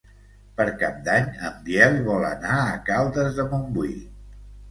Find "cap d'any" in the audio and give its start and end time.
0.83-1.27